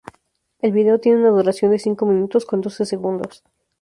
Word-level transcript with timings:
El 0.61 0.71
video 0.71 0.99
tiene 0.99 1.19
una 1.19 1.29
duración 1.29 1.69
de 1.69 1.77
cinco 1.77 2.07
minutos 2.07 2.47
con 2.47 2.59
doce 2.61 2.87
segundos. 2.87 3.43